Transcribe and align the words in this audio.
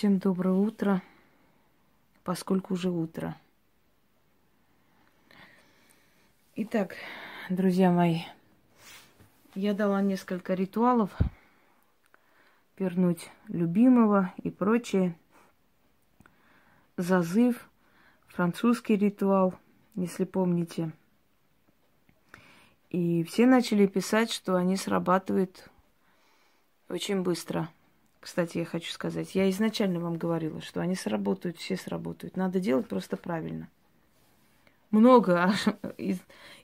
Всем 0.00 0.18
доброе 0.18 0.54
утро, 0.54 1.02
поскольку 2.24 2.72
уже 2.72 2.88
утро. 2.88 3.36
Итак, 6.56 6.94
друзья 7.50 7.90
мои, 7.90 8.20
я 9.54 9.74
дала 9.74 10.00
несколько 10.00 10.54
ритуалов, 10.54 11.10
вернуть 12.78 13.30
любимого 13.48 14.32
и 14.38 14.48
прочее. 14.48 15.14
Зазыв, 16.96 17.68
французский 18.26 18.96
ритуал, 18.96 19.52
если 19.96 20.24
помните. 20.24 20.92
И 22.88 23.22
все 23.24 23.44
начали 23.44 23.86
писать, 23.86 24.32
что 24.32 24.56
они 24.56 24.76
срабатывают 24.78 25.68
очень 26.88 27.20
быстро– 27.20 27.68
кстати, 28.20 28.58
я 28.58 28.64
хочу 28.66 28.92
сказать, 28.92 29.34
я 29.34 29.48
изначально 29.50 29.98
вам 29.98 30.16
говорила, 30.16 30.60
что 30.60 30.80
они 30.80 30.94
сработают, 30.94 31.56
все 31.56 31.76
сработают. 31.76 32.36
Надо 32.36 32.60
делать 32.60 32.86
просто 32.86 33.16
правильно. 33.16 33.68
Много 34.90 35.44
аж 35.44 35.66
из, 35.96 36.18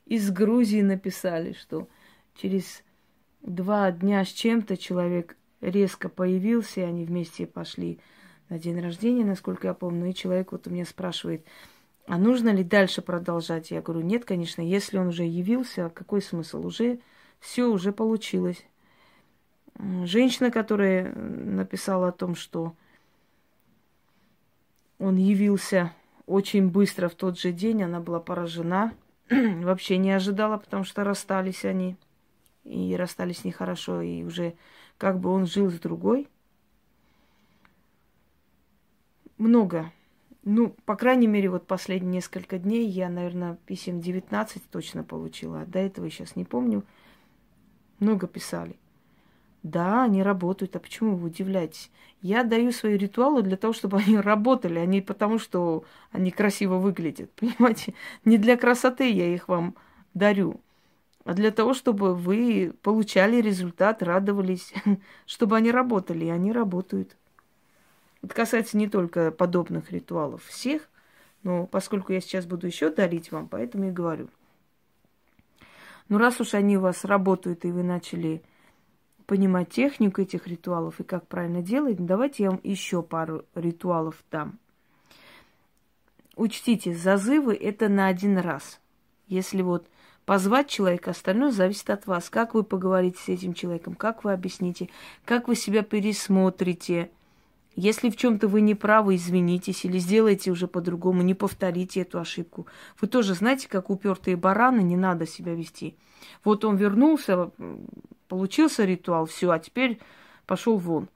из 0.05 0.31
Грузии 0.31 0.83
написали, 0.83 1.55
что 1.55 1.89
через 2.35 2.83
два 3.43 3.91
дня 3.91 4.25
с 4.25 4.29
чем-то 4.29 4.77
человек 4.77 5.37
резко 5.63 6.09
появился, 6.09 6.81
и 6.81 6.85
они 6.85 7.05
вместе 7.05 7.47
пошли 7.47 7.99
на 8.51 8.59
день 8.59 8.81
рождения, 8.81 9.25
насколько 9.25 9.69
я 9.69 9.75
помню. 9.75 10.11
И 10.11 10.15
человек 10.15 10.53
вот 10.53 10.67
у 10.67 10.71
меня 10.71 10.85
спрашивает, 10.85 11.45
а 12.07 12.19
нужно 12.19 12.51
ли 12.51 12.63
дальше 12.63 13.01
продолжать? 13.01 13.71
Я 13.71 13.81
говорю, 13.81 14.05
нет, 14.05 14.25
конечно, 14.25 14.61
если 14.61 14.99
он 14.99 15.09
уже 15.09 15.25
явился, 15.25 15.91
какой 15.91 16.21
смысл? 16.21 16.67
Уже 16.67 17.01
все 17.41 17.67
уже 17.67 17.93
получилось. 17.93 18.65
Женщина, 19.79 20.51
которая 20.51 21.13
написала 21.15 22.09
о 22.09 22.13
том, 22.13 22.35
что 22.35 22.75
он 24.99 25.17
явился 25.17 25.93
очень 26.27 26.69
быстро 26.69 27.09
в 27.09 27.15
тот 27.15 27.39
же 27.39 27.53
день, 27.53 27.83
она 27.83 28.01
была 28.01 28.21
поражена. 28.21 28.95
Вообще 29.31 29.99
не 29.99 30.13
ожидала, 30.13 30.57
потому 30.57 30.85
что 30.85 31.05
расстались 31.05 31.65
они. 31.65 31.97
И 32.65 32.97
расстались 32.97 33.45
нехорошо, 33.45 34.01
и 34.01 34.25
уже 34.25 34.55
как 34.99 35.21
бы 35.21 35.31
он 35.31 35.47
жил 35.47 35.71
с 35.71 35.79
другой. 35.79 36.29
Много. 39.39 39.93
Ну, 40.43 40.75
по 40.87 40.97
крайней 40.97 41.27
мере, 41.27 41.51
вот 41.51 41.67
последние 41.67 42.15
несколько 42.15 42.59
дней 42.59 42.89
я, 42.89 43.09
наверное, 43.09 43.59
писем 43.67 44.01
19 44.01 44.63
точно 44.71 45.05
получила. 45.05 45.63
А 45.63 45.67
до 45.67 45.81
этого 45.81 46.09
сейчас 46.11 46.35
не 46.35 46.45
помню. 46.45 46.83
Много 47.99 48.27
писали. 48.27 48.77
Да, 49.67 50.05
они 50.05 50.23
работают. 50.23 50.77
А 50.77 50.79
почему 50.79 51.17
вы 51.17 51.27
удивляетесь? 51.27 51.91
Я 52.23 52.45
даю 52.45 52.71
свои 52.71 52.97
ритуалы 52.97 53.43
для 53.43 53.57
того, 53.57 53.73
чтобы 53.73 53.99
они 53.99 54.17
работали, 54.21 54.79
а 54.79 54.87
не 54.87 55.01
потому, 55.01 55.41
что 55.41 55.85
они 56.13 56.31
красиво 56.31 56.77
выглядят. 56.77 57.33
Понимаете? 57.37 57.95
Не 58.25 58.39
для 58.39 58.57
красоты 58.57 59.11
я 59.11 59.27
их 59.27 59.49
вам 59.49 59.75
дарю, 60.15 60.61
а 61.25 61.35
для 61.35 61.51
того, 61.51 61.75
чтобы 61.75 62.15
вы 62.15 62.75
получали 62.83 63.41
результат, 63.41 64.05
радовались, 64.05 64.73
чтобы 65.27 65.57
они 65.57 65.73
работали, 65.73 66.27
и 66.27 66.31
они 66.31 66.53
работают. 66.53 67.17
Это 68.23 68.35
касается 68.37 68.77
не 68.77 68.89
только 68.89 69.33
подобных 69.33 69.91
ритуалов, 69.91 70.45
всех, 70.45 70.89
но 71.43 71.67
поскольку 71.67 72.13
я 72.13 72.21
сейчас 72.21 72.47
буду 72.47 72.69
еще 72.69 72.91
дарить 72.91 73.33
вам, 73.33 73.49
поэтому 73.49 73.89
и 73.89 73.91
говорю. 73.91 74.29
Ну, 76.09 76.19
раз 76.19 76.41
уж 76.41 76.55
они 76.55 76.77
у 76.77 76.83
вас 76.83 77.05
работают, 77.05 77.65
и 77.65 77.73
вы 77.73 77.83
начали 77.83 78.43
понимать 79.27 79.71
технику 79.71 80.23
этих 80.23 80.47
ритуалов 80.47 81.01
и 81.01 81.05
как 81.05 81.27
правильно 81.27 81.63
делать, 81.63 82.05
давайте 82.05 82.45
я 82.45 82.51
вам 82.51 82.61
еще 82.63 83.03
пару 83.03 83.45
ритуалов 83.55 84.17
дам. 84.31 84.59
Учтите, 86.37 86.95
зазывы 86.95 87.55
это 87.55 87.89
на 87.89 88.09
один 88.09 88.39
раз. 88.39 88.81
Если 89.27 89.63
вот 89.63 89.87
позвать 90.27 90.69
человека, 90.69 91.11
остальное 91.11 91.51
зависит 91.51 91.89
от 91.91 92.07
вас. 92.07 92.29
Как 92.29 92.55
вы 92.55 92.63
поговорите 92.63 93.19
с 93.19 93.29
этим 93.29 93.55
человеком, 93.55 93.95
как 93.95 94.23
вы 94.23 94.33
объясните, 94.33 94.91
как 95.25 95.49
вы 95.49 95.57
себя 95.57 95.83
пересмотрите. 95.83 97.11
Если 97.77 98.11
в 98.11 98.17
чем-то 98.17 98.49
вы 98.49 98.63
не 98.63 98.75
правы, 98.75 99.17
извинитесь 99.17 99.85
или 99.85 99.99
сделайте 99.99 100.51
уже 100.51 100.67
по-другому, 100.67 101.23
не 101.23 101.35
повторите 101.35 102.01
эту 102.01 102.19
ошибку. 102.19 102.67
Вы 103.01 103.07
тоже 103.07 103.35
знаете, 103.35 103.69
как 103.69 103.91
упертые 103.91 104.37
бараны, 104.37 104.81
не 104.81 104.97
надо 104.97 105.27
себя 105.27 105.55
вести. 105.55 105.97
Вот 106.43 106.65
он 106.65 106.77
вернулся, 106.77 107.51
Получился 108.29 108.85
ритуал, 108.85 109.27
все, 109.27 109.51
а 109.51 109.59
теперь 109.59 110.01
пошел 110.47 110.79
вон. 110.79 111.09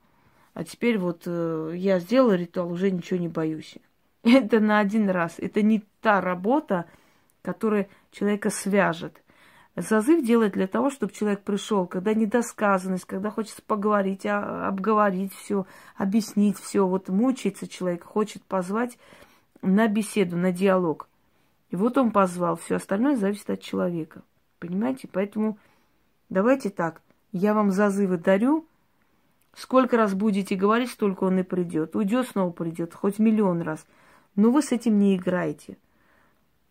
А 0.55 0.65
теперь 0.65 0.99
вот 0.99 1.23
э, 1.27 1.73
я 1.77 1.99
сделала 1.99 2.35
ритуал, 2.35 2.71
уже 2.71 2.91
ничего 2.91 3.19
не 3.19 3.29
боюсь. 3.29 3.79
Это 4.23 4.61
на 4.61 4.79
один 4.79 5.11
раз. 5.11 5.35
Это 5.39 5.63
не 5.63 5.83
та 6.01 6.21
работа, 6.21 6.87
которая 7.43 7.89
человека 8.13 8.51
свяжет. 8.51 9.23
Зазыв 9.81 10.25
делает 10.25 10.53
для 10.53 10.67
того, 10.67 10.91
чтобы 10.91 11.13
человек 11.13 11.43
пришел, 11.43 11.87
когда 11.87 12.15
недосказанность, 12.15 13.05
когда 13.05 13.31
хочется 13.31 13.63
поговорить, 13.63 14.27
а, 14.27 14.69
обговорить 14.69 15.35
все, 15.35 15.67
объяснить 15.97 16.59
все. 16.59 16.87
Вот 16.87 17.09
мучается 17.09 17.67
человек, 17.69 18.05
хочет 18.05 18.45
позвать 18.45 18.99
на 19.63 19.89
беседу, 19.89 20.37
на 20.37 20.53
диалог. 20.53 21.09
И 21.71 21.77
вот 21.77 21.99
он 21.99 22.11
позвал, 22.11 22.57
все 22.57 22.77
остальное 22.77 23.17
зависит 23.17 23.51
от 23.51 23.61
человека. 23.61 24.23
Понимаете? 24.59 25.09
Поэтому 25.11 25.59
Давайте 26.31 26.71
так, 26.71 27.03
я 27.33 27.55
вам 27.55 27.73
зазывы 27.73 28.17
дарю, 28.17 28.65
сколько 29.53 29.97
раз 29.97 30.15
будете 30.15 30.55
говорить, 30.55 30.91
столько 30.91 31.25
он 31.25 31.41
и 31.41 31.43
придет. 31.43 31.97
Уйдет, 31.97 32.29
снова 32.29 32.53
придет, 32.53 32.95
хоть 32.95 33.19
миллион 33.19 33.63
раз. 33.63 33.85
Но 34.37 34.53
вы 34.53 34.63
с 34.63 34.71
этим 34.71 35.01
не 35.01 35.17
играете. 35.17 35.77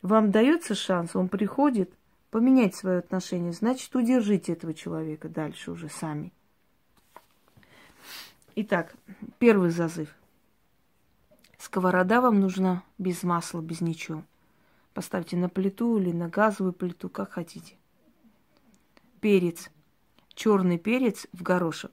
Вам 0.01 0.31
дается 0.31 0.75
шанс, 0.75 1.13
он 1.13 1.27
приходит, 1.27 1.91
поменять 2.31 2.75
свое 2.75 3.00
отношение, 3.00 3.51
значит, 3.51 3.95
удержите 3.95 4.53
этого 4.53 4.73
человека 4.73 5.29
дальше 5.29 5.72
уже 5.72 5.90
сами. 5.90 6.31
Итак, 8.56 8.95
первый 9.38 9.69
зазыв. 9.69 10.13
Сковорода 11.57 12.22
вам 12.22 12.39
нужна 12.39 12.84
без 12.97 13.23
масла, 13.23 13.62
без 13.62 13.81
ничего. 13.81 14.23
Поставьте 14.94 15.38
на 15.38 15.50
плиту 15.50 16.00
или 16.00 16.12
на 16.12 16.29
газовую 16.29 16.73
плиту, 16.73 17.09
как 17.09 17.31
хотите 17.31 17.75
перец, 19.19 19.69
черный 20.34 20.78
перец 20.78 21.28
в 21.31 21.44
горошек. 21.44 21.91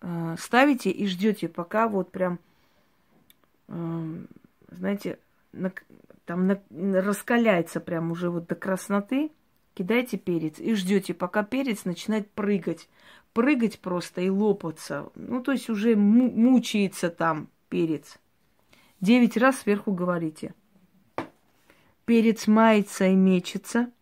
Э, 0.00 0.36
ставите 0.38 0.90
и 0.90 1.06
ждете, 1.06 1.48
пока 1.48 1.88
вот 1.88 2.10
прям, 2.10 2.38
э, 3.68 4.24
знаете, 4.70 5.18
на, 5.52 5.72
там 6.26 6.46
на, 6.46 6.60
раскаляется 6.70 7.80
прям 7.80 8.10
уже 8.10 8.30
вот 8.30 8.46
до 8.46 8.54
красноты. 8.54 9.30
Кидайте 9.74 10.16
перец 10.16 10.58
и 10.58 10.74
ждете, 10.74 11.14
пока 11.14 11.42
перец 11.42 11.84
начинает 11.84 12.30
прыгать. 12.30 12.88
Прыгать 13.32 13.80
просто 13.80 14.20
и 14.20 14.30
лопаться. 14.30 15.10
Ну, 15.16 15.42
то 15.42 15.52
есть 15.52 15.68
уже 15.68 15.96
мучается 15.96 17.10
там 17.10 17.48
перец. 17.68 18.18
Девять 19.00 19.36
раз 19.36 19.60
сверху 19.60 19.92
говорите. 19.92 20.54
Перец 22.04 22.46
мается 22.46 23.06
и 23.06 23.14
мечется– 23.14 23.90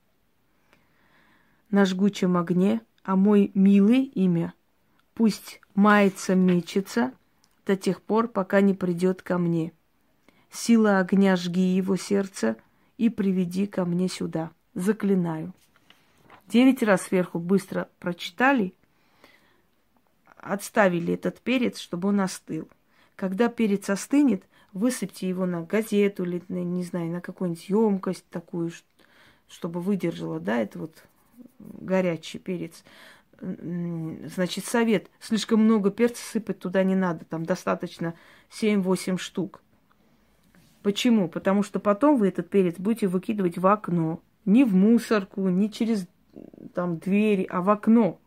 на 1.73 1.87
жгучем 1.87 2.37
огне, 2.37 2.83
а 3.03 3.17
мой 3.17 3.51
милый 3.55 4.05
имя 4.05 4.55
пусть 5.15 5.61
мается, 5.75 6.37
мечется 6.37 7.13
до 7.67 7.77
тех 7.77 8.03
пор, 8.03 8.29
пока 8.29 8.61
не 8.61 8.75
придет 8.75 9.23
ко 9.23 9.39
мне. 9.39 9.73
Сила 10.53 10.99
огня 10.99 11.35
жги 11.37 11.63
его 11.63 11.97
сердце 11.97 12.57
и 12.99 13.09
приведи 13.09 13.67
ко 13.67 13.87
мне 13.87 14.09
сюда. 14.09 14.51
Заклинаю. 14.75 15.55
Девять 16.47 16.83
раз 16.83 17.03
сверху 17.03 17.39
быстро 17.39 17.89
прочитали, 17.99 18.75
отставили 20.37 21.15
этот 21.15 21.41
перец, 21.41 21.79
чтобы 21.79 22.11
он 22.11 22.21
остыл. 22.21 22.69
Когда 23.17 23.49
перец 23.49 23.89
остынет, 23.89 24.45
высыпьте 24.75 25.27
его 25.27 25.47
на 25.47 25.63
газету 25.63 26.25
или, 26.25 26.43
не 26.49 26.85
знаю, 26.85 27.11
на 27.11 27.21
какую-нибудь 27.23 27.71
емкость 27.71 28.29
такую, 28.29 28.73
чтобы 29.49 29.81
выдержала, 29.81 30.39
да, 30.39 30.59
это 30.59 30.79
вот 30.81 31.03
горячий 31.59 32.39
перец. 32.39 32.85
Значит, 33.41 34.67
совет. 34.67 35.09
Слишком 35.19 35.61
много 35.61 35.91
перца 35.91 36.23
сыпать 36.23 36.59
туда 36.59 36.85
не 36.85 36.95
надо. 36.95 37.25
Там 37.25 37.47
достаточно 37.47 38.15
7-8 38.51 39.17
штук. 39.17 39.63
Почему? 40.83 41.29
Потому 41.29 41.63
что 41.63 41.79
потом 41.79 42.17
вы 42.17 42.29
этот 42.29 42.51
перец 42.51 42.77
будете 42.79 43.07
выкидывать 43.07 43.59
в 43.59 43.67
окно. 43.67 44.21
Не 44.45 44.65
в 44.65 44.75
мусорку, 44.75 45.49
не 45.49 45.71
через 45.71 46.09
там 46.75 46.99
двери, 46.99 47.47
а 47.49 47.63
в 47.63 47.71
окно. 47.71 48.19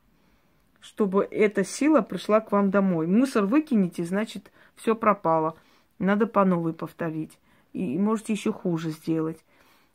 Чтобы 0.80 1.28
эта 1.30 1.64
сила 1.64 2.02
пришла 2.02 2.40
к 2.40 2.52
вам 2.52 2.72
домой. 2.72 3.08
Мусор 3.08 3.46
выкинете, 3.46 4.06
значит, 4.06 4.52
все 4.76 4.96
пропало. 4.96 5.56
Надо 6.00 6.28
по 6.28 6.46
новой 6.46 6.74
повторить. 6.74 7.40
И 7.74 7.98
можете 7.98 8.34
еще 8.34 8.54
хуже 8.54 8.92
сделать. 8.92 9.44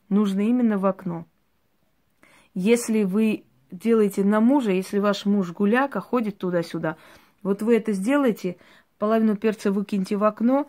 Нужно 0.08 0.40
именно 0.40 0.76
в 0.76 0.84
окно. 0.84 1.26
Если 2.52 3.04
вы 3.04 3.44
делаете 3.70 4.24
на 4.24 4.40
мужа, 4.40 4.72
если 4.72 4.98
ваш 4.98 5.24
муж 5.24 5.52
гуляка 5.52 6.00
ходит 6.00 6.38
туда-сюда, 6.38 6.96
вот 7.42 7.62
вы 7.62 7.76
это 7.76 7.92
сделаете, 7.92 8.56
половину 8.98 9.36
перца 9.36 9.70
выкиньте 9.70 10.16
в 10.16 10.24
окно, 10.24 10.68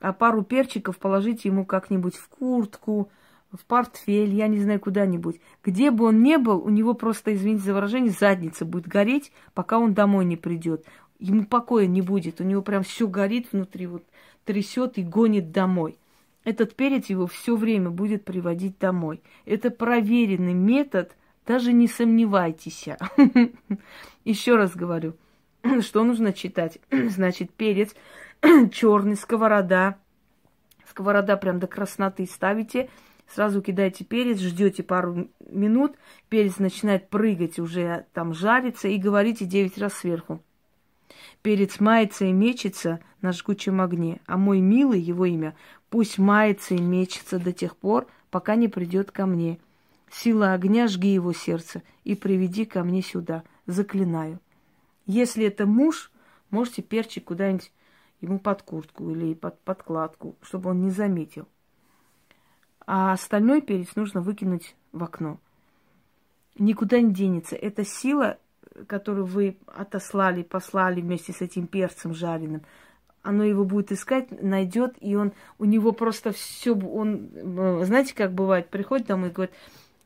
а 0.00 0.12
пару 0.12 0.42
перчиков 0.42 0.98
положите 0.98 1.48
ему 1.48 1.64
как-нибудь 1.64 2.16
в 2.16 2.28
куртку, 2.28 3.10
в 3.52 3.64
портфель, 3.64 4.34
я 4.34 4.46
не 4.46 4.58
знаю, 4.58 4.80
куда-нибудь. 4.80 5.40
Где 5.64 5.90
бы 5.90 6.06
он 6.06 6.22
ни 6.22 6.36
был, 6.36 6.58
у 6.58 6.68
него 6.68 6.94
просто, 6.94 7.34
извините 7.34 7.64
за 7.64 7.74
выражение, 7.74 8.10
задница 8.10 8.64
будет 8.64 8.86
гореть, 8.86 9.32
пока 9.54 9.78
он 9.78 9.94
домой 9.94 10.24
не 10.24 10.36
придет. 10.36 10.84
Ему 11.18 11.44
покоя 11.44 11.86
не 11.86 12.02
будет, 12.02 12.40
у 12.40 12.44
него 12.44 12.62
прям 12.62 12.82
все 12.82 13.08
горит 13.08 13.48
внутри, 13.52 13.86
вот 13.86 14.04
трясет 14.44 14.98
и 14.98 15.02
гонит 15.02 15.50
домой. 15.50 15.98
Этот 16.44 16.74
перец 16.74 17.06
его 17.06 17.26
все 17.26 17.56
время 17.56 17.90
будет 17.90 18.24
приводить 18.24 18.78
домой. 18.78 19.22
Это 19.44 19.70
проверенный 19.70 20.54
метод, 20.54 21.16
даже 21.46 21.72
не 21.72 21.88
сомневайтесь. 21.88 22.88
Еще 24.24 24.56
раз 24.56 24.74
говорю, 24.74 25.14
что 25.82 26.04
нужно 26.04 26.32
читать. 26.32 26.78
Значит, 26.90 27.52
перец 27.52 27.94
черный, 28.72 29.16
сковорода. 29.16 29.98
Сковорода 30.88 31.36
прям 31.36 31.58
до 31.58 31.66
красноты 31.66 32.26
ставите– 32.26 32.88
Сразу 33.34 33.60
кидаете 33.60 34.04
перец, 34.04 34.38
ждете 34.38 34.82
пару 34.82 35.28
минут, 35.50 35.96
перец 36.28 36.58
начинает 36.58 37.10
прыгать, 37.10 37.58
уже 37.58 38.06
там 38.14 38.32
жарится, 38.32 38.88
и 38.88 38.96
говорите 38.96 39.44
9 39.44 39.76
раз 39.78 39.94
сверху. 39.94 40.42
Перец 41.42 41.78
мается 41.78 42.24
и 42.24 42.32
мечется 42.32 43.00
на 43.20 43.32
жгучем 43.32 43.80
огне, 43.80 44.20
а 44.26 44.38
мой 44.38 44.60
милый, 44.60 45.00
его 45.00 45.26
имя, 45.26 45.54
пусть 45.90 46.18
мается 46.18 46.74
и 46.74 46.80
мечется 46.80 47.38
до 47.38 47.52
тех 47.52 47.76
пор, 47.76 48.06
пока 48.30 48.54
не 48.56 48.68
придет 48.68 49.10
ко 49.10 49.26
мне. 49.26 49.58
Сила 50.10 50.54
огня, 50.54 50.88
жги 50.88 51.12
его 51.12 51.34
сердце 51.34 51.82
и 52.04 52.14
приведи 52.14 52.64
ко 52.64 52.82
мне 52.82 53.02
сюда. 53.02 53.42
Заклинаю. 53.66 54.40
Если 55.08 55.44
это 55.44 55.66
муж, 55.66 56.12
можете 56.50 56.82
перчик 56.82 57.24
куда-нибудь 57.24 57.72
ему 58.20 58.38
под 58.38 58.62
куртку 58.62 59.10
или 59.10 59.34
под 59.34 59.58
подкладку, 59.60 60.36
чтобы 60.42 60.70
он 60.70 60.82
не 60.82 60.90
заметил 60.90 61.48
а 62.90 63.12
остальной 63.12 63.60
перец 63.60 63.96
нужно 63.96 64.22
выкинуть 64.22 64.74
в 64.92 65.04
окно. 65.04 65.38
Никуда 66.58 66.98
не 67.02 67.12
денется. 67.12 67.54
Это 67.54 67.84
сила, 67.84 68.38
которую 68.86 69.26
вы 69.26 69.58
отослали, 69.66 70.42
послали 70.42 71.02
вместе 71.02 71.34
с 71.34 71.42
этим 71.42 71.66
перцем 71.66 72.14
жареным. 72.14 72.62
Оно 73.22 73.44
его 73.44 73.66
будет 73.66 73.92
искать, 73.92 74.42
найдет, 74.42 74.94
и 75.00 75.16
он 75.16 75.34
у 75.58 75.66
него 75.66 75.92
просто 75.92 76.32
все, 76.32 76.74
он, 76.74 77.28
знаете, 77.84 78.14
как 78.14 78.32
бывает, 78.32 78.70
приходит 78.70 79.06
домой 79.06 79.28
и 79.28 79.32
говорит, 79.32 79.54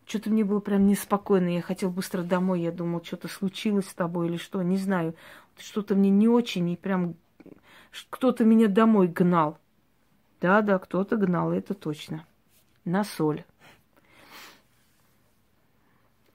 что-то 0.07 0.31
мне 0.31 0.45
было 0.45 0.61
прям 0.61 0.87
неспокойно, 0.87 1.49
я 1.49 1.63
хотел 1.63 1.91
быстро 1.91 2.23
домой, 2.23 2.61
я 2.61 2.73
думал, 2.73 3.03
что-то 3.05 3.29
случилось 3.29 3.89
с 3.89 3.95
тобой 3.95 4.29
или 4.29 4.37
что, 4.37 4.63
не 4.63 4.77
знаю, 4.77 5.15
что-то 5.57 5.95
мне 5.95 6.11
не 6.11 6.29
очень, 6.29 6.69
и 6.71 6.77
прям 6.77 7.15
кто-то 8.11 8.45
меня 8.45 8.69
домой 8.69 9.09
гнал. 9.09 9.59
Да, 10.41 10.61
да, 10.61 10.79
кто-то 10.79 11.17
гнал, 11.17 11.53
это 11.53 11.75
точно 11.75 12.27
на 12.85 13.05
соль. 13.05 13.45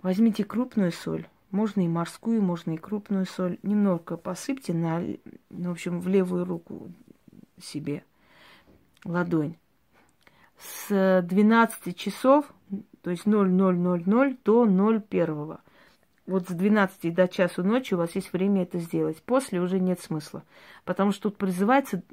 Возьмите 0.02 0.46
крупную 0.46 0.92
соль, 0.92 1.28
можно 1.52 1.82
и 1.82 1.88
морскую, 1.88 2.42
можно 2.42 2.72
и 2.72 2.78
крупную 2.78 3.26
соль. 3.26 3.58
Немного 3.64 4.16
посыпьте 4.16 4.74
на, 4.74 5.02
ну, 5.50 5.70
в 5.70 5.72
общем, 5.72 6.00
в 6.00 6.08
левую 6.08 6.46
руку 6.46 6.92
себе 7.62 8.04
ладонь. 9.04 9.58
С 10.58 11.22
12 11.24 11.98
часов, 11.98 12.54
то 13.08 13.12
есть 13.12 13.26
0000 13.26 14.38
до 14.44 14.66
01. 14.66 15.58
Вот 16.26 16.50
с 16.50 16.52
12 16.52 17.14
до 17.14 17.30
часу 17.30 17.64
ночи 17.64 17.94
у 17.94 17.98
вас 17.98 18.14
есть 18.16 18.34
время 18.34 18.64
это 18.64 18.80
сделать. 18.80 19.24
После 19.24 19.62
уже 19.62 19.80
нет 19.80 20.02
смысла. 20.02 20.44
Потому 20.84 21.14
что 21.14 21.30
тут 21.30 21.38
призывается 21.38 22.04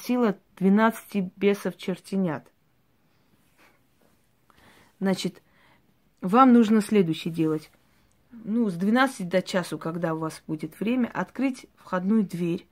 сила 0.00 0.38
12 0.58 1.32
бесов 1.34 1.76
чертенят. 1.76 2.46
Значит, 5.00 5.42
вам 6.20 6.52
нужно 6.52 6.82
следующее 6.82 7.34
делать. 7.34 7.72
Ну, 8.30 8.70
с 8.70 8.74
12 8.74 9.28
до 9.28 9.42
часу, 9.42 9.76
когда 9.76 10.14
у 10.14 10.20
вас 10.20 10.40
будет 10.46 10.78
время, 10.78 11.10
открыть 11.12 11.66
входную 11.74 12.22
дверь, 12.22 12.64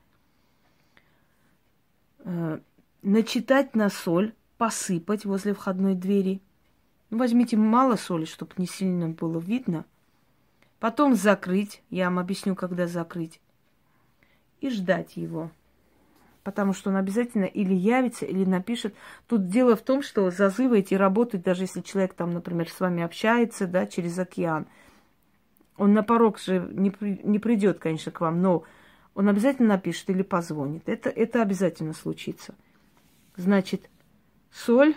э, 2.21 2.61
начитать 3.03 3.75
на 3.75 3.89
соль, 3.89 4.35
посыпать 4.57 5.25
возле 5.25 5.53
входной 5.53 5.97
двери. 5.97 6.41
Ну, 7.13 7.19
возьмите 7.19 7.59
мало 7.59 7.97
соли, 7.97 8.25
чтобы 8.25 8.53
не 8.57 8.67
сильно 8.67 9.11
было 9.11 9.39
видно. 9.39 9.85
Потом 10.81 11.15
закрыть. 11.15 11.83
Я 11.91 12.07
вам 12.07 12.19
объясню, 12.19 12.55
когда 12.57 12.87
закрыть. 12.87 13.39
И 14.63 14.71
ждать 14.71 15.17
его 15.17 15.51
потому 16.43 16.73
что 16.73 16.91
он 16.91 16.97
обязательно 16.97 17.45
или 17.45 17.73
явится, 17.73 18.25
или 18.25 18.45
напишет. 18.45 18.97
Тут 19.29 19.47
дело 19.47 19.77
в 19.77 19.83
том, 19.83 20.03
что 20.03 20.29
зазывы 20.33 20.81
эти 20.81 20.95
работают, 20.95 21.45
даже 21.45 21.63
если 21.63 21.83
человек 21.83 22.15
там, 22.15 22.33
например, 22.33 22.69
с 22.69 22.81
вами 22.81 23.05
общается, 23.05 23.69
да, 23.69 23.87
через 23.87 24.19
океан. 24.19 24.67
Он 25.77 25.93
на 25.93 26.03
порог 26.03 26.41
же 26.41 26.69
не, 26.73 26.93
не 27.01 27.39
придет, 27.39 27.79
конечно, 27.79 28.11
к 28.11 28.21
вам, 28.21 28.43
но 28.43 28.65
он 29.15 29.29
обязательно 29.29 29.69
напишет 29.69 30.11
или 30.11 30.23
позвонит. 30.23 30.89
Это, 30.89 31.11
это 31.11 31.43
обязательно 31.43 31.93
случится. 31.93 32.57
Значит, 33.37 33.89
соль 34.51 34.97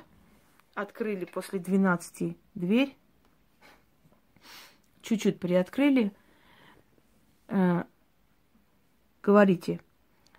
открыли 0.76 1.26
после 1.26 1.58
12 1.58 2.38
дверь, 2.54 2.96
чуть-чуть 5.02 5.40
приоткрыли, 5.40 6.12
э, 7.48 7.84
говорите– 9.24 9.82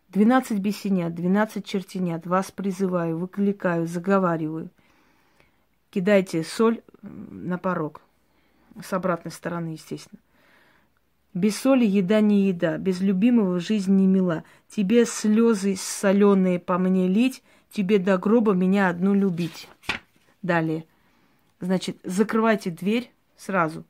Двенадцать 0.09 0.61
бесенят, 0.61 1.15
двенадцать 1.15 1.67
чертенят, 1.67 2.27
вас 2.27 2.50
призываю, 2.50 3.19
выкликаю, 3.19 3.87
заговариваю. 3.87 4.71
Кидайте 5.91 6.43
соль 6.43 6.81
на 7.03 7.59
порог. 7.59 8.00
С 8.83 8.93
обратной 8.93 9.31
стороны, 9.31 9.71
естественно. 9.71 10.21
Без 11.35 11.56
соли 11.56 11.85
еда 11.85 12.21
не 12.21 12.47
еда, 12.47 12.79
без 12.79 13.00
любимого 13.00 13.61
жизнь 13.61 13.94
не 13.94 14.06
мила. 14.06 14.44
Тебе 14.69 15.05
слезы 15.05 15.77
соленые 15.77 16.61
по 16.61 16.79
мне 16.79 17.09
лить, 17.09 17.43
тебе 17.71 17.99
до 17.99 18.17
гроба 18.17 18.53
меня 18.53 18.88
одну 18.88 19.12
любить. 19.12 19.69
Далее. 20.47 20.87
Значит, 21.59 21.99
закрывайте 22.05 22.71
дверь 22.71 23.11
сразу. 23.37 23.85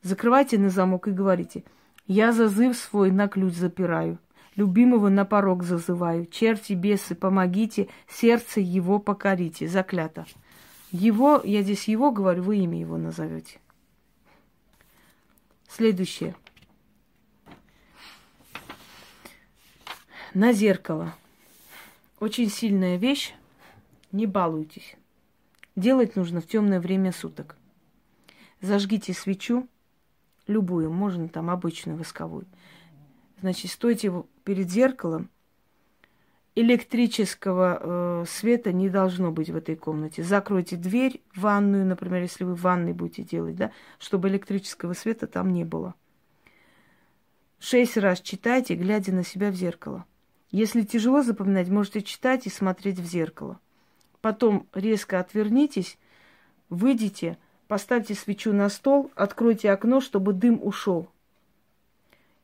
Закрывайте 0.00 0.56
на 0.56 0.70
замок 0.70 1.08
и 1.08 1.10
говорите, 1.10 1.62
я 2.06 2.32
зазыв 2.32 2.74
свой 2.74 3.10
на 3.10 3.28
ключ 3.28 3.52
запираю. 3.52 4.18
Любимого 4.56 5.10
на 5.10 5.26
порог 5.26 5.62
зазываю. 5.62 6.24
Черти, 6.24 6.72
бесы, 6.72 7.14
помогите, 7.14 7.88
сердце 8.08 8.60
его 8.60 8.98
покорите. 8.98 9.68
Заклято. 9.68 10.24
Его, 10.90 11.42
я 11.44 11.60
здесь 11.60 11.86
его 11.86 12.10
говорю, 12.10 12.44
вы 12.44 12.56
имя 12.58 12.80
его 12.80 12.96
назовете. 12.96 13.60
Следующее. 15.68 16.34
На 20.32 20.54
зеркало. 20.54 21.14
Очень 22.20 22.48
сильная 22.48 22.96
вещь. 22.96 23.34
Не 24.12 24.26
балуйтесь. 24.26 24.96
Делать 25.76 26.16
нужно 26.16 26.40
в 26.40 26.46
темное 26.46 26.80
время 26.80 27.12
суток. 27.12 27.56
Зажгите 28.60 29.12
свечу, 29.12 29.68
любую, 30.46 30.92
можно 30.92 31.28
там 31.28 31.50
обычную 31.50 31.96
восковую. 31.98 32.46
Значит, 33.40 33.70
стойте 33.70 34.12
перед 34.44 34.70
зеркалом. 34.70 35.30
Электрического 36.54 37.78
э, 37.80 38.24
света 38.28 38.72
не 38.72 38.90
должно 38.90 39.32
быть 39.32 39.48
в 39.48 39.56
этой 39.56 39.74
комнате. 39.74 40.22
Закройте 40.22 40.76
дверь 40.76 41.22
в 41.34 41.40
ванную, 41.40 41.86
например, 41.86 42.20
если 42.20 42.44
вы 42.44 42.54
в 42.54 42.60
ванной 42.60 42.92
будете 42.92 43.22
делать, 43.22 43.56
да, 43.56 43.72
чтобы 43.98 44.28
электрического 44.28 44.92
света 44.92 45.26
там 45.26 45.50
не 45.52 45.64
было. 45.64 45.94
Шесть 47.58 47.96
раз 47.96 48.20
читайте, 48.20 48.74
глядя 48.74 49.12
на 49.12 49.24
себя 49.24 49.50
в 49.50 49.54
зеркало. 49.54 50.04
Если 50.50 50.82
тяжело 50.82 51.22
запоминать, 51.22 51.70
можете 51.70 52.02
читать 52.02 52.46
и 52.46 52.50
смотреть 52.50 52.98
в 52.98 53.06
зеркало. 53.06 53.58
Потом 54.22 54.66
резко 54.72 55.20
отвернитесь, 55.20 55.98
выйдите, 56.70 57.36
поставьте 57.68 58.14
свечу 58.14 58.54
на 58.54 58.70
стол, 58.70 59.10
откройте 59.14 59.70
окно, 59.70 60.00
чтобы 60.00 60.32
дым 60.32 60.58
ушел 60.62 61.08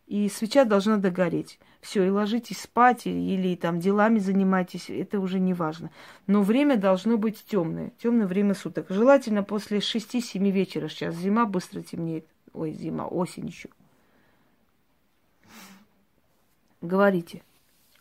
и 0.08 0.28
свеча 0.30 0.64
должна 0.64 0.96
догореть. 0.96 1.60
Все, 1.80 2.04
и 2.04 2.10
ложитесь 2.10 2.62
спать, 2.62 3.06
или 3.06 3.54
там 3.54 3.78
делами 3.78 4.18
занимайтесь, 4.18 4.90
это 4.90 5.20
уже 5.20 5.38
не 5.38 5.54
важно. 5.54 5.90
Но 6.26 6.42
время 6.42 6.76
должно 6.76 7.18
быть 7.18 7.44
темное, 7.44 7.92
темное 7.98 8.26
время 8.26 8.54
суток. 8.54 8.86
Желательно 8.88 9.44
после 9.44 9.78
6-7 9.78 10.50
вечера 10.50 10.88
сейчас. 10.88 11.14
Зима 11.14 11.44
быстро 11.44 11.82
темнеет. 11.82 12.26
Ой, 12.52 12.72
зима, 12.72 13.06
осень 13.06 13.46
еще. 13.46 13.68
Говорите. 16.80 17.42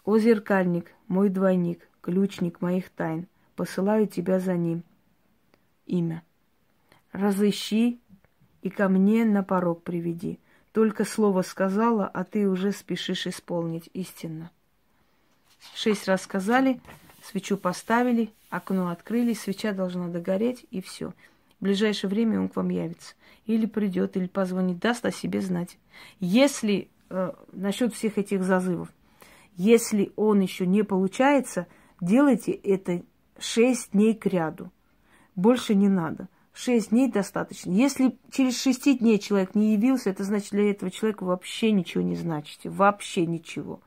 О, 0.05 0.17
зеркальник, 0.17 0.93
мой 1.07 1.29
двойник, 1.29 1.87
ключник 2.01 2.61
моих 2.61 2.89
тайн, 2.89 3.27
посылаю 3.57 4.07
тебя 4.07 4.39
за 4.39 4.55
ним. 4.55 4.83
Имя. 5.85 6.23
Разыщи 7.11 7.99
и 8.61 8.69
ко 8.69 8.87
мне 8.87 9.25
на 9.25 9.43
порог 9.43 9.83
приведи– 9.83 10.39
только 10.77 11.05
слово 11.05 11.41
сказала, 11.41 12.05
а 12.05 12.23
ты 12.23 12.47
уже 12.47 12.71
спешишь 12.71 13.25
исполнить 13.25 13.89
истинно. 13.93 14.51
Шесть 15.73 16.07
раз 16.07 16.21
сказали, 16.21 16.79
свечу 17.23 17.57
поставили, 17.57 18.29
окно 18.51 18.89
открыли, 18.89 19.33
свеча 19.33 19.71
должна 19.71 20.07
догореть, 20.07 20.67
и 20.69 20.79
все. 20.79 21.15
В 21.59 21.63
ближайшее 21.63 22.11
время 22.11 22.39
он 22.39 22.47
к 22.47 22.55
вам 22.55 22.69
явится. 22.69 23.15
Или 23.47 23.65
придет, 23.65 24.17
или 24.17 24.27
позвонит, 24.27 24.77
даст 24.77 25.03
о 25.03 25.11
себе 25.11 25.41
знать. 25.41 25.79
Если 26.19 26.89
э, 27.09 27.31
насчет 27.53 27.95
всех 27.95 28.19
этих 28.19 28.43
зазывов, 28.43 28.89
если 29.55 30.11
он 30.15 30.41
еще 30.41 30.67
не 30.67 30.83
получается, 30.83 31.65
делайте 32.01 32.51
это 32.51 33.01
шесть 33.39 33.91
дней 33.91 34.13
к 34.15 34.25
ряду. 34.25 34.71
Больше 35.35 35.75
не 35.75 35.89
надо. 35.89 36.27
Шесть 36.53 36.89
дней 36.89 37.11
достаточно. 37.11 37.71
Если 37.71 38.17
через 38.31 38.59
шести 38.59 38.97
дней 38.97 39.19
человек 39.19 39.53
не 39.53 39.73
явился, 39.73 40.09
это 40.09 40.23
значит 40.23 40.51
для 40.51 40.71
этого 40.71 40.89
человека 40.89 41.23
вообще 41.23 41.71
ничего 41.71 42.03
не 42.03 42.15
значите. 42.15 42.69
Вообще 42.69 43.27
ничего. 43.27 43.79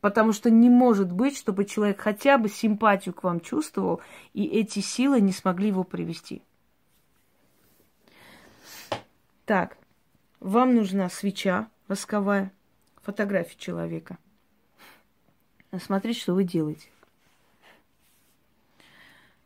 Потому 0.00 0.32
что 0.32 0.50
не 0.50 0.70
может 0.70 1.10
быть, 1.10 1.36
чтобы 1.36 1.64
человек 1.64 2.00
хотя 2.00 2.38
бы 2.38 2.48
симпатию 2.48 3.12
к 3.12 3.24
вам 3.24 3.40
чувствовал, 3.40 4.00
и 4.34 4.44
эти 4.44 4.78
силы 4.78 5.20
не 5.20 5.32
смогли 5.32 5.68
его 5.68 5.82
привести. 5.82 6.42
Так, 9.44 9.76
вам 10.38 10.76
нужна 10.76 11.08
свеча 11.08 11.68
восковая, 11.88 12.52
фотография 13.02 13.56
человека. 13.58 14.18
Смотрите, 15.76 16.20
что 16.20 16.34
вы 16.34 16.44
делаете. 16.44 16.88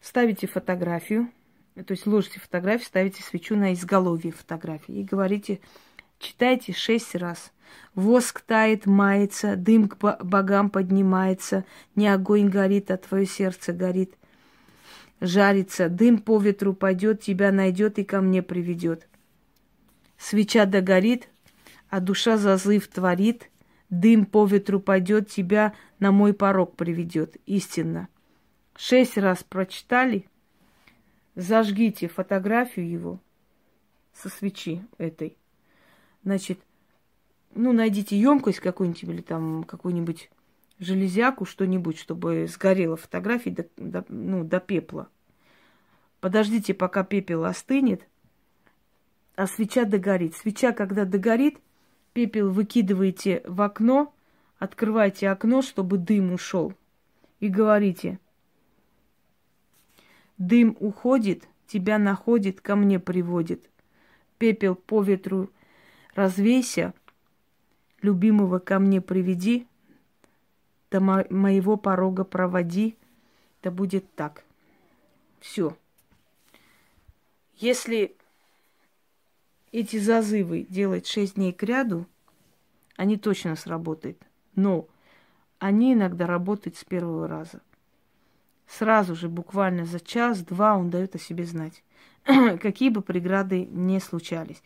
Ставите 0.01 0.47
фотографию, 0.47 1.31
то 1.75 1.93
есть 1.93 2.07
ложите 2.07 2.41
фотографию, 2.41 2.87
ставите 2.87 3.23
свечу 3.23 3.55
на 3.55 3.75
изголовье 3.75 4.33
фотографии 4.33 5.01
и 5.01 5.05
говорите, 5.05 5.61
читайте 6.19 6.73
шесть 6.73 7.15
раз. 7.15 7.53
Воск 7.95 8.41
тает, 8.41 8.87
мается, 8.87 9.57
дым 9.57 9.89
к 9.89 9.97
богам 10.25 10.71
поднимается, 10.71 11.65
не 11.95 12.09
огонь 12.09 12.49
горит, 12.49 12.91
а 12.91 12.97
твое 12.97 13.27
сердце 13.27 13.73
горит. 13.73 14.15
Жарится, 15.21 15.89
дым 15.89 16.19
по 16.19 16.39
ветру 16.39 16.73
пойдет, 16.73 17.21
тебя 17.21 17.53
найдет 17.53 17.99
и 17.99 18.05
ко 18.05 18.21
мне 18.21 18.43
приведет. 18.43 19.07
Свеча 20.17 20.65
догорит, 20.65 21.29
а 21.91 22.01
душа 22.01 22.39
зазыв 22.39 22.89
творит, 22.89 23.51
дым 23.91 24.25
по 24.25 24.47
ветру 24.47 24.81
пойдет, 24.81 25.29
тебя 25.29 25.75
на 25.99 26.11
мой 26.11 26.33
порог 26.33 26.75
приведет. 26.77 27.37
Истинно. 27.47 28.09
Шесть 28.83 29.19
раз 29.19 29.45
прочитали, 29.45 30.25
зажгите 31.35 32.09
фотографию 32.09 32.91
его 32.91 33.21
со 34.15 34.31
свечи 34.31 34.83
этой. 34.97 35.37
Значит, 36.25 36.59
ну, 37.55 37.75
найдите 37.75 38.19
емкость 38.19 38.61
какую-нибудь 38.61 39.03
или 39.03 39.21
там 39.21 39.65
какую-нибудь 39.65 40.31
железяку, 40.79 41.45
что-нибудь, 41.45 41.99
чтобы 41.99 42.47
сгорела 42.47 42.97
фотография 42.97 43.51
до, 43.51 43.67
до, 43.77 44.05
ну, 44.09 44.45
до 44.45 44.61
пепла. 44.61 45.11
Подождите, 46.23 46.73
пока 46.73 47.05
пепел 47.05 47.45
остынет, 47.45 48.09
а 49.37 49.47
свеча 49.47 49.85
догорит. 49.85 50.35
Свеча, 50.37 50.73
когда 50.73 51.05
догорит, 51.05 51.59
пепел 52.15 52.51
выкидываете 52.51 53.43
в 53.45 53.61
окно, 53.61 54.15
открывайте 54.59 55.29
окно, 55.29 55.61
чтобы 55.61 55.99
дым 55.99 56.33
ушел. 56.33 56.73
И 57.41 57.49
говорите, 57.49 58.19
дым 60.41 60.77
уходит, 60.81 61.47
тебя 61.67 61.99
находит, 61.99 62.61
ко 62.61 62.75
мне 62.75 62.99
приводит. 62.99 63.71
Пепел 64.39 64.75
по 64.75 65.03
ветру 65.03 65.51
развейся, 66.15 66.95
любимого 68.03 68.59
ко 68.59 68.79
мне 68.79 69.01
приведи, 69.01 69.69
до 70.91 71.01
мо- 71.01 71.27
моего 71.31 71.77
порога 71.77 72.25
проводи, 72.25 72.97
да 73.63 73.71
будет 73.71 74.13
так. 74.15 74.45
Все. 75.41 75.77
Если 77.57 78.17
эти 79.73 79.99
зазывы 79.99 80.67
делать 80.69 81.07
шесть 81.07 81.35
дней 81.35 81.53
к 81.53 81.63
ряду, 81.63 82.07
они 82.97 83.19
точно 83.19 83.57
сработают. 83.57 84.19
Но 84.55 84.89
они 85.59 85.93
иногда 85.93 86.27
работают 86.27 86.77
с 86.77 86.85
первого 86.85 87.29
раза. 87.29 87.61
Сразу 88.79 89.17
же, 89.17 89.29
буквально 89.29 89.85
за 89.85 89.99
час-два 89.99 90.77
он 90.77 90.91
дает 90.91 91.17
о 91.17 91.19
себе 91.19 91.45
знать. 91.45 91.83
Какие 92.25 92.91
бы 92.91 93.03
преграды 93.03 93.67
не 93.67 93.99
случались. 93.99 94.63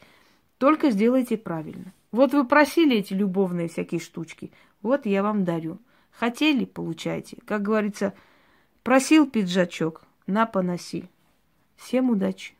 Только 0.58 0.90
сделайте 0.90 1.38
правильно. 1.38 1.92
Вот 2.12 2.32
вы 2.34 2.46
просили 2.46 2.98
эти 2.98 3.14
любовные 3.14 3.68
всякие 3.68 4.00
штучки. 4.00 4.52
Вот 4.82 5.06
я 5.06 5.22
вам 5.22 5.44
дарю. 5.44 5.78
Хотели, 6.10 6.66
получайте. 6.66 7.38
Как 7.46 7.62
говорится, 7.62 8.12
просил 8.82 9.28
пиджачок, 9.28 10.02
на 10.26 10.44
поноси. 10.44 11.08
Всем 11.76 12.10
удачи. 12.10 12.54